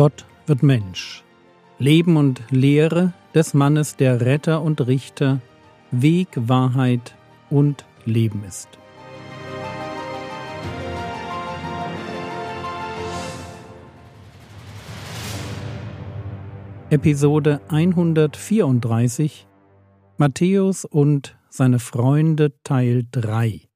[0.00, 1.22] Gott wird Mensch.
[1.78, 5.42] Leben und Lehre des Mannes, der Retter und Richter,
[5.90, 7.14] Weg, Wahrheit
[7.50, 8.70] und Leben ist.
[16.88, 19.46] Episode 134
[20.16, 23.68] Matthäus und seine Freunde Teil 3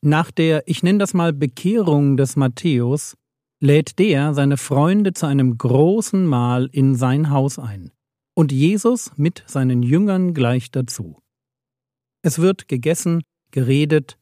[0.00, 3.16] Nach der, ich nenne das mal Bekehrung des Matthäus,
[3.66, 7.90] lädt der seine Freunde zu einem großen Mahl in sein Haus ein,
[8.34, 11.20] und Jesus mit seinen Jüngern gleich dazu.
[12.22, 14.18] Es wird gegessen, geredet,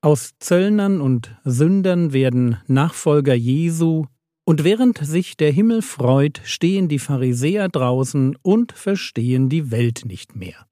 [0.00, 4.06] aus Zöllnern und Sündern werden Nachfolger Jesu,
[4.44, 10.34] und während sich der Himmel freut, stehen die Pharisäer draußen und verstehen die Welt nicht
[10.34, 10.66] mehr.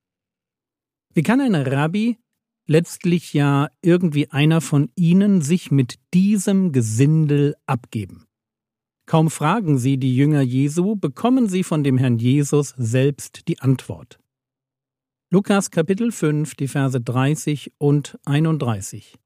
[1.14, 2.18] Wie kann ein Rabbi
[2.72, 8.24] letztlich ja irgendwie einer von ihnen sich mit diesem Gesindel abgeben.
[9.04, 14.18] Kaum fragen sie die Jünger Jesu, bekommen sie von dem Herrn Jesus selbst die Antwort.
[15.30, 19.18] Lukas Kapitel 5, die Verse 30 und 31.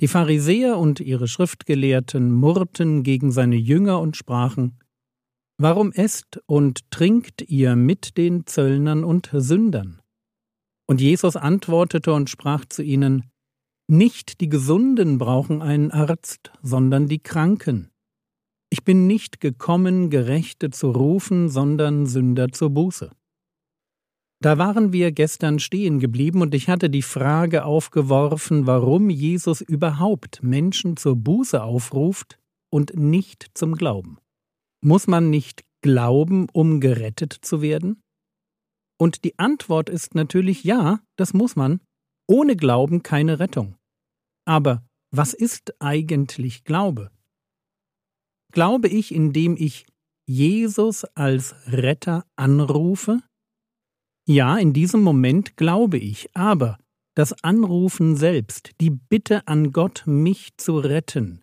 [0.00, 4.80] Die Pharisäer und ihre Schriftgelehrten murrten gegen seine Jünger und sprachen,
[5.56, 10.01] Warum esst und trinkt ihr mit den Zöllnern und Sündern?
[10.92, 13.24] Und Jesus antwortete und sprach zu ihnen,
[13.88, 17.88] Nicht die Gesunden brauchen einen Arzt, sondern die Kranken.
[18.68, 23.10] Ich bin nicht gekommen, Gerechte zu rufen, sondern Sünder zur Buße.
[24.42, 30.42] Da waren wir gestern stehen geblieben und ich hatte die Frage aufgeworfen, warum Jesus überhaupt
[30.42, 34.18] Menschen zur Buße aufruft und nicht zum Glauben.
[34.82, 38.02] Muss man nicht glauben, um gerettet zu werden?
[39.02, 41.80] Und die Antwort ist natürlich ja, das muss man.
[42.28, 43.74] Ohne Glauben keine Rettung.
[44.44, 47.10] Aber was ist eigentlich Glaube?
[48.52, 49.86] Glaube ich, indem ich
[50.24, 53.18] Jesus als Retter anrufe?
[54.24, 56.78] Ja, in diesem Moment glaube ich, aber
[57.16, 61.42] das Anrufen selbst, die Bitte an Gott, mich zu retten,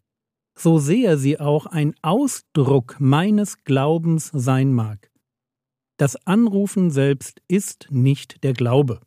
[0.57, 5.08] so sehr sie auch ein Ausdruck meines Glaubens sein mag,
[5.99, 9.01] das Anrufen selbst ist nicht der Glaube.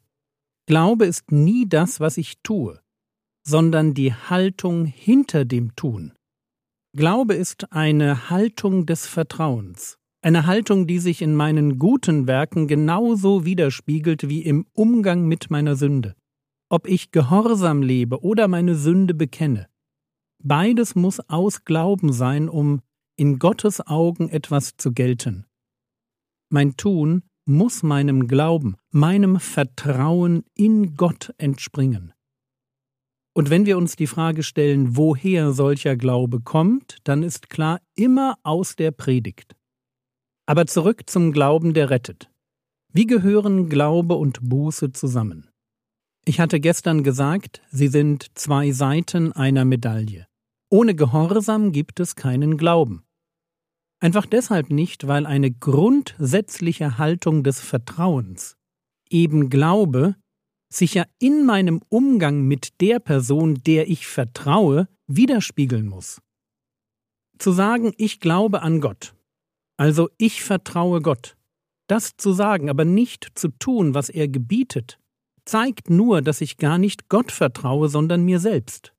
[0.67, 2.81] Glaube ist nie das, was ich tue,
[3.47, 6.13] sondern die Haltung hinter dem Tun.
[6.95, 13.47] Glaube ist eine Haltung des Vertrauens, eine Haltung, die sich in meinen guten Werken genauso
[13.47, 16.15] widerspiegelt wie im Umgang mit meiner Sünde.
[16.69, 19.67] Ob ich gehorsam lebe oder meine Sünde bekenne.
[20.45, 22.83] Beides muss aus Glauben sein, um
[23.17, 25.47] in Gottes Augen etwas zu gelten.
[26.53, 32.13] Mein Tun muss meinem Glauben, meinem Vertrauen in Gott entspringen.
[33.35, 38.37] Und wenn wir uns die Frage stellen, woher solcher Glaube kommt, dann ist klar immer
[38.43, 39.57] aus der Predigt.
[40.45, 42.31] Aber zurück zum Glauben, der rettet.
[42.93, 45.49] Wie gehören Glaube und Buße zusammen?
[46.27, 50.27] Ich hatte gestern gesagt, sie sind zwei Seiten einer Medaille.
[50.69, 53.05] Ohne Gehorsam gibt es keinen Glauben.
[54.03, 58.57] Einfach deshalb nicht, weil eine grundsätzliche Haltung des Vertrauens,
[59.09, 60.17] eben Glaube,
[60.69, 66.21] sich ja in meinem Umgang mit der Person, der ich vertraue, widerspiegeln muss.
[67.39, 69.15] Zu sagen, ich glaube an Gott,
[69.77, 71.37] also ich vertraue Gott,
[71.87, 74.99] das zu sagen, aber nicht zu tun, was er gebietet,
[75.45, 78.92] zeigt nur, dass ich gar nicht Gott vertraue, sondern mir selbst.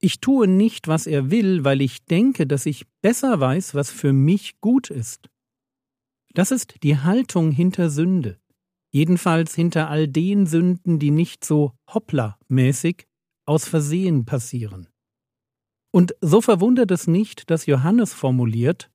[0.00, 4.14] Ich tue nicht, was er will, weil ich denke, dass ich besser weiß, was für
[4.14, 5.28] mich gut ist.
[6.32, 8.40] Das ist die Haltung hinter Sünde,
[8.92, 13.06] jedenfalls hinter all den Sünden, die nicht so hoppla-mäßig
[13.46, 14.88] aus Versehen passieren.
[15.92, 18.90] Und so verwundert es nicht, dass Johannes formuliert,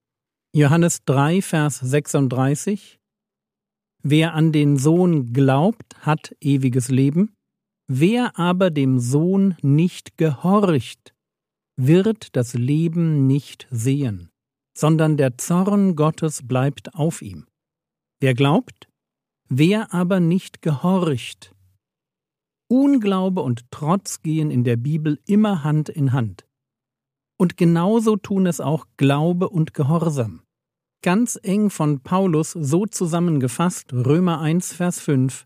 [0.56, 3.00] Johannes 3, Vers 36,
[4.02, 7.35] Wer an den Sohn glaubt, hat ewiges Leben,
[7.88, 11.14] Wer aber dem Sohn nicht gehorcht,
[11.78, 14.30] wird das Leben nicht sehen,
[14.76, 17.46] sondern der Zorn Gottes bleibt auf ihm.
[18.20, 18.88] Wer glaubt?
[19.50, 21.54] Wer aber nicht gehorcht?
[22.68, 26.48] Unglaube und Trotz gehen in der Bibel immer Hand in Hand.
[27.38, 30.42] Und genauso tun es auch Glaube und Gehorsam.
[31.04, 35.46] Ganz eng von Paulus so zusammengefasst, Römer 1, Vers 5.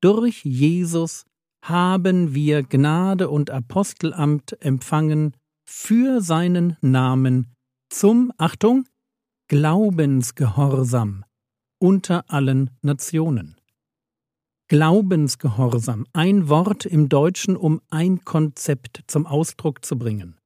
[0.00, 1.26] Durch Jesus
[1.62, 7.54] haben wir Gnade und Apostelamt empfangen für seinen Namen
[7.90, 8.88] zum, Achtung,
[9.48, 11.24] Glaubensgehorsam
[11.78, 13.56] unter allen Nationen.
[14.68, 20.38] Glaubensgehorsam, ein Wort im Deutschen, um ein Konzept zum Ausdruck zu bringen.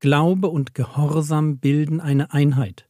[0.00, 2.88] Glaube und Gehorsam bilden eine Einheit.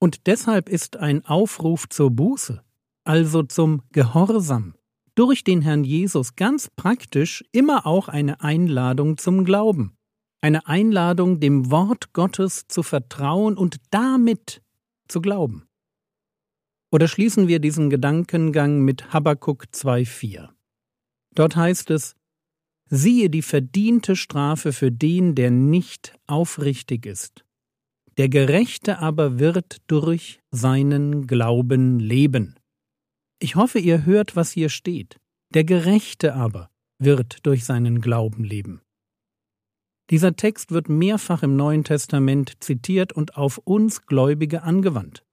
[0.00, 2.62] Und deshalb ist ein Aufruf zur Buße,
[3.02, 4.74] also zum Gehorsam,
[5.18, 9.96] durch den Herrn Jesus ganz praktisch immer auch eine Einladung zum Glauben,
[10.40, 14.62] eine Einladung, dem Wort Gottes zu vertrauen und damit
[15.08, 15.66] zu glauben.
[16.92, 20.50] Oder schließen wir diesen Gedankengang mit Habakkuk 2,4.
[21.34, 22.14] Dort heißt es,
[22.88, 27.44] siehe die verdiente Strafe für den, der nicht aufrichtig ist.
[28.18, 32.57] Der Gerechte aber wird durch seinen Glauben leben.
[33.40, 35.20] Ich hoffe, ihr hört, was hier steht.
[35.54, 38.82] Der Gerechte aber wird durch seinen Glauben leben.
[40.10, 45.24] Dieser Text wird mehrfach im Neuen Testament zitiert und auf uns Gläubige angewandt.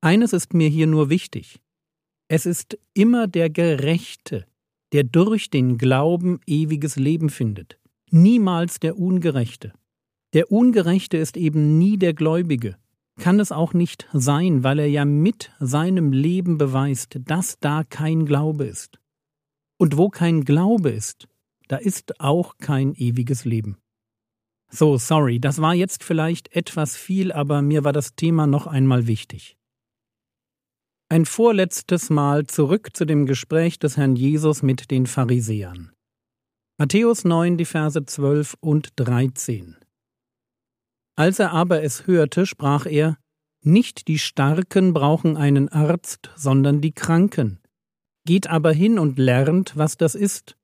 [0.00, 1.60] Eines ist mir hier nur wichtig.
[2.28, 4.46] Es ist immer der Gerechte,
[4.92, 7.78] der durch den Glauben ewiges Leben findet,
[8.10, 9.72] niemals der Ungerechte.
[10.32, 12.76] Der Ungerechte ist eben nie der Gläubige,
[13.20, 18.26] kann es auch nicht sein, weil er ja mit seinem Leben beweist, dass da kein
[18.26, 18.98] Glaube ist.
[19.78, 21.28] Und wo kein Glaube ist,
[21.68, 23.78] da ist auch kein ewiges Leben.
[24.70, 29.06] So, sorry, das war jetzt vielleicht etwas viel, aber mir war das Thema noch einmal
[29.06, 29.56] wichtig.
[31.08, 35.92] Ein vorletztes Mal zurück zu dem Gespräch des Herrn Jesus mit den Pharisäern.
[36.76, 39.76] Matthäus 9, die Verse 12 und 13.
[41.16, 43.18] Als er aber es hörte, sprach er,
[43.62, 47.60] Nicht die Starken brauchen einen Arzt, sondern die Kranken.
[48.26, 50.56] Geht aber hin und lernt, was das ist.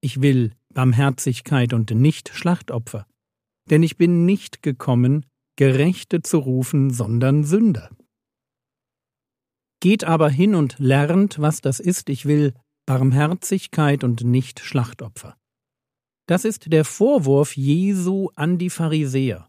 [0.00, 3.06] Ich will Barmherzigkeit und nicht Schlachtopfer.
[3.70, 5.24] Denn ich bin nicht gekommen,
[5.56, 7.90] Gerechte zu rufen, sondern Sünder.
[9.80, 12.54] Geht aber hin und lernt, was das ist, ich will
[12.86, 15.36] Barmherzigkeit und nicht Schlachtopfer.
[16.26, 19.48] Das ist der Vorwurf Jesu an die Pharisäer.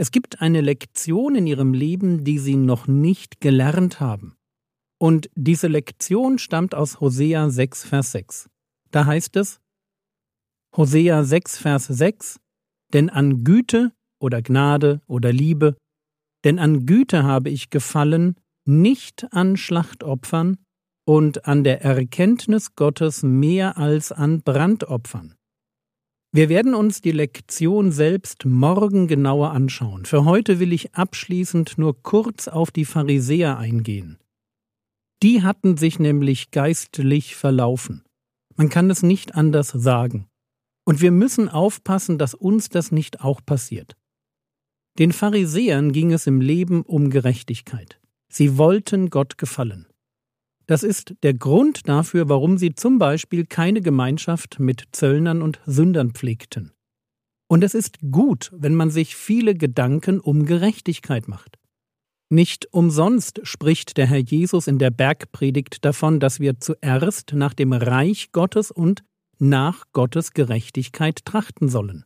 [0.00, 4.34] Es gibt eine Lektion in ihrem Leben, die sie noch nicht gelernt haben.
[4.98, 8.48] Und diese Lektion stammt aus Hosea 6, Vers 6.
[8.92, 9.60] Da heißt es,
[10.74, 12.40] Hosea 6, Vers 6,
[12.94, 15.76] denn an Güte oder Gnade oder Liebe,
[16.44, 20.56] denn an Güte habe ich gefallen nicht an Schlachtopfern
[21.04, 25.34] und an der Erkenntnis Gottes mehr als an Brandopfern.
[26.32, 30.04] Wir werden uns die Lektion selbst morgen genauer anschauen.
[30.04, 34.16] Für heute will ich abschließend nur kurz auf die Pharisäer eingehen.
[35.24, 38.04] Die hatten sich nämlich geistlich verlaufen.
[38.54, 40.28] Man kann es nicht anders sagen.
[40.84, 43.96] Und wir müssen aufpassen, dass uns das nicht auch passiert.
[45.00, 48.00] Den Pharisäern ging es im Leben um Gerechtigkeit.
[48.28, 49.89] Sie wollten Gott gefallen.
[50.70, 56.12] Das ist der Grund dafür, warum sie zum Beispiel keine Gemeinschaft mit Zöllnern und Sündern
[56.12, 56.70] pflegten.
[57.48, 61.58] Und es ist gut, wenn man sich viele Gedanken um Gerechtigkeit macht.
[62.32, 67.72] Nicht umsonst spricht der Herr Jesus in der Bergpredigt davon, dass wir zuerst nach dem
[67.72, 69.02] Reich Gottes und
[69.40, 72.04] nach Gottes Gerechtigkeit trachten sollen.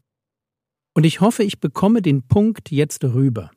[0.95, 3.51] Und ich hoffe, ich bekomme den Punkt jetzt rüber.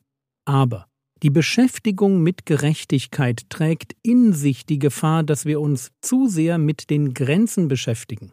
[0.44, 0.87] Aber
[1.22, 6.90] die Beschäftigung mit Gerechtigkeit trägt in sich die Gefahr, dass wir uns zu sehr mit
[6.90, 8.32] den Grenzen beschäftigen.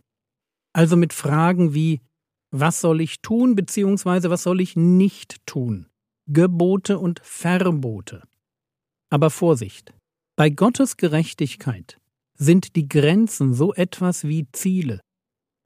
[0.74, 2.01] Also mit Fragen wie
[2.51, 4.30] was soll ich tun bzw.
[4.30, 5.88] was soll ich nicht tun?
[6.27, 8.24] Gebote und Verbote.
[9.10, 9.94] Aber Vorsicht,
[10.38, 12.00] bei Gottes Gerechtigkeit
[12.38, 15.01] sind die Grenzen so etwas wie Ziele.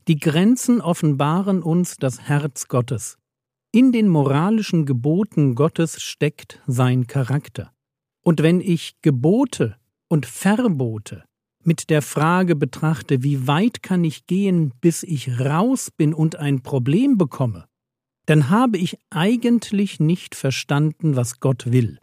[0.08, 3.19] Die Grenzen offenbaren uns das Herz Gottes.
[3.72, 7.72] In den moralischen Geboten Gottes steckt sein Charakter.
[8.24, 9.76] Und wenn ich Gebote
[10.08, 11.24] und Verbote
[11.64, 16.64] mit der Frage betrachte, wie weit kann ich gehen, bis ich raus bin und ein
[16.64, 17.66] Problem bekomme,
[18.26, 22.00] dann habe ich eigentlich nicht verstanden, was Gott will.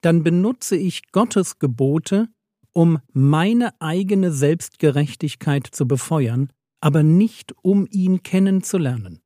[0.00, 2.28] Dann benutze ich Gottes Gebote,
[2.72, 9.20] um meine eigene Selbstgerechtigkeit zu befeuern, aber nicht um ihn kennenzulernen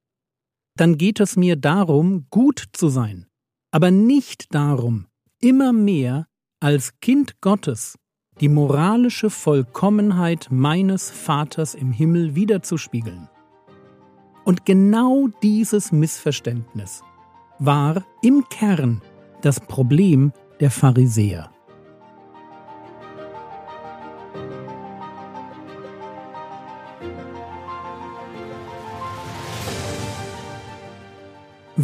[0.76, 3.26] dann geht es mir darum, gut zu sein,
[3.70, 5.06] aber nicht darum,
[5.40, 6.26] immer mehr
[6.60, 7.98] als Kind Gottes
[8.40, 13.28] die moralische Vollkommenheit meines Vaters im Himmel wiederzuspiegeln.
[14.44, 17.02] Und genau dieses Missverständnis
[17.58, 19.02] war im Kern
[19.42, 21.51] das Problem der Pharisäer.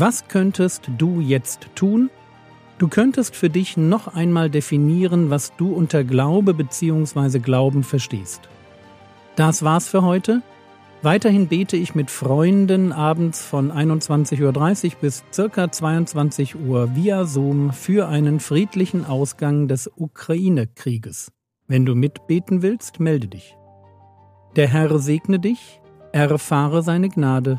[0.01, 2.09] Was könntest du jetzt tun?
[2.79, 7.41] Du könntest für dich noch einmal definieren, was du unter Glaube bzw.
[7.41, 8.43] Glauben verstehst.
[9.35, 10.43] Das war's für heute.
[11.03, 15.73] Weiterhin bete ich mit Freunden abends von 21.30 Uhr bis ca.
[15.73, 21.33] 22 Uhr via Zoom für einen friedlichen Ausgang des Ukraine-Krieges.
[21.67, 23.57] Wenn du mitbeten willst, melde dich.
[24.55, 25.81] Der Herr segne dich,
[26.13, 27.59] erfahre seine Gnade